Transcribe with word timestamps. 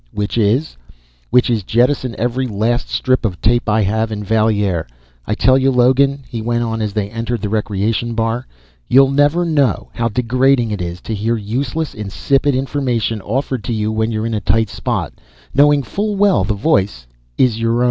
"Which 0.11 0.35
is?" 0.35 0.77
"Which 1.29 1.47
is 1.47 1.61
jettison 1.61 2.15
every 2.17 2.47
last 2.47 2.89
strip 2.89 3.23
of 3.23 3.39
tape 3.39 3.69
I 3.69 3.81
have 3.83 4.11
in 4.11 4.23
Valier. 4.23 4.87
I 5.27 5.35
tell 5.35 5.59
you, 5.59 5.69
Logan," 5.69 6.23
he 6.27 6.41
went 6.41 6.63
on 6.63 6.81
as 6.81 6.93
they 6.93 7.11
entered 7.11 7.41
the 7.43 7.49
recreation 7.49 8.15
bar, 8.15 8.47
"you'll 8.87 9.11
never 9.11 9.45
know 9.45 9.91
how 9.93 10.09
degrading 10.09 10.71
it 10.71 10.81
is 10.81 11.01
to 11.01 11.13
hear 11.13 11.37
useless, 11.37 11.93
insipid 11.93 12.55
information 12.55 13.21
offered 13.21 13.63
to 13.65 13.73
you 13.73 13.91
when 13.91 14.11
you're 14.11 14.25
in 14.25 14.33
a 14.33 14.41
tight 14.41 14.69
spot, 14.69 15.13
knowing 15.53 15.83
full 15.83 16.15
well 16.15 16.43
the 16.43 16.55
voice 16.55 17.05
is 17.37 17.59
your 17.59 17.73
own!" 17.75 17.79